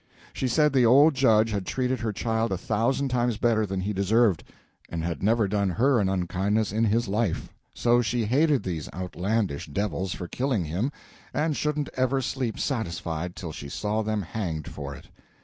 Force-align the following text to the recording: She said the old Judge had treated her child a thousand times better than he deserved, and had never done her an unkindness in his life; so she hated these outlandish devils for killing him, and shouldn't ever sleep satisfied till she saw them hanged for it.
She 0.33 0.47
said 0.47 0.73
the 0.73 0.83
old 0.83 1.13
Judge 1.13 1.51
had 1.51 1.67
treated 1.67 1.99
her 1.99 2.11
child 2.11 2.51
a 2.51 2.57
thousand 2.57 3.09
times 3.09 3.37
better 3.37 3.67
than 3.67 3.81
he 3.81 3.93
deserved, 3.93 4.43
and 4.89 5.03
had 5.03 5.21
never 5.21 5.47
done 5.47 5.69
her 5.69 5.99
an 5.99 6.09
unkindness 6.09 6.71
in 6.71 6.85
his 6.85 7.07
life; 7.07 7.53
so 7.75 8.01
she 8.01 8.25
hated 8.25 8.63
these 8.63 8.89
outlandish 8.95 9.67
devils 9.67 10.13
for 10.15 10.27
killing 10.27 10.65
him, 10.65 10.91
and 11.35 11.55
shouldn't 11.55 11.89
ever 11.93 12.19
sleep 12.19 12.57
satisfied 12.57 13.35
till 13.35 13.51
she 13.51 13.69
saw 13.69 14.01
them 14.01 14.23
hanged 14.23 14.67
for 14.67 14.95
it. 14.95 15.07